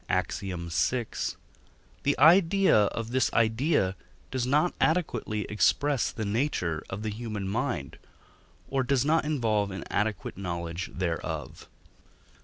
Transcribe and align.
Ax. 0.09 0.39
vi) 0.39 0.51
the 2.01 2.17
idea 2.17 2.85
of 2.85 3.11
this 3.11 3.31
idea 3.33 3.95
does 4.31 4.47
not 4.47 4.73
adequately 4.81 5.41
express 5.41 6.11
the 6.11 6.25
nature 6.25 6.81
of 6.89 7.03
the 7.03 7.11
human 7.11 7.47
mind, 7.47 7.99
or 8.67 8.81
does 8.81 9.05
not 9.05 9.25
involve 9.25 9.69
an 9.69 9.83
adequate 9.91 10.39
knowledge 10.39 10.89
thereof. 10.91 11.69